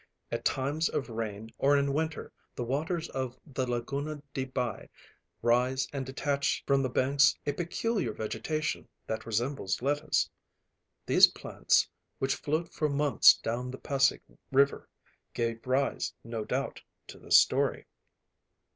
At 0.31 0.43
times 0.43 0.89
of 0.89 1.09
rain 1.09 1.51
or 1.59 1.77
in 1.77 1.93
winter 1.93 2.31
the 2.55 2.63
waters 2.63 3.07
of 3.09 3.37
the 3.45 3.69
Laguna 3.69 4.23
de 4.33 4.45
Bai 4.45 4.89
rise 5.43 5.87
and 5.93 6.07
detach 6.07 6.63
from 6.65 6.81
the 6.81 6.89
banks 6.89 7.37
a 7.45 7.51
peculiar 7.53 8.11
vegetation 8.11 8.87
that 9.05 9.27
resembles 9.27 9.79
lettuce. 9.83 10.27
These 11.05 11.27
plants, 11.27 11.87
which 12.17 12.33
float 12.33 12.73
for 12.73 12.89
months 12.89 13.37
down 13.37 13.69
the 13.69 13.77
Pasig 13.77 14.21
River, 14.51 14.89
gave 15.35 15.67
rise, 15.67 16.15
no 16.23 16.45
doubt, 16.45 16.81
to 17.05 17.19
the 17.19 17.29
story. 17.29 17.85